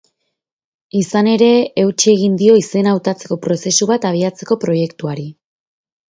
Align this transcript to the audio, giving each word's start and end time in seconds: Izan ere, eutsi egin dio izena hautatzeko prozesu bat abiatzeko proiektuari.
Izan 0.99 1.27
ere, 1.33 1.49
eutsi 1.81 2.07
egin 2.13 2.39
dio 2.41 2.55
izena 2.61 2.93
hautatzeko 2.93 3.37
prozesu 3.43 3.87
bat 3.91 4.07
abiatzeko 4.11 4.57
proiektuari. 4.65 5.27